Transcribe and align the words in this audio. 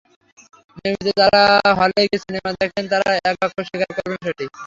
নিয়মিত 0.77 1.07
যারা 1.19 1.43
হলে 1.79 2.01
গিয়ে 2.01 2.23
সিনেমা 2.23 2.51
দেখেন, 2.59 2.83
তারা 2.91 3.09
একবাক্যে 3.21 3.61
স্বীকার 3.67 3.89
করবেন 3.97 4.19
সেটি। 4.25 4.45